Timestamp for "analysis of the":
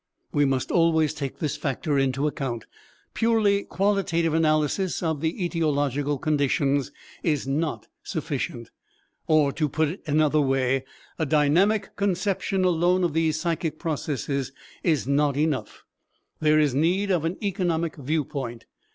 4.33-5.47